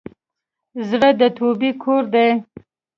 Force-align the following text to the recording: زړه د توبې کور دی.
زړه 0.89 1.09
د 1.19 1.21
توبې 1.37 1.71
کور 1.83 2.03
دی. 2.13 2.29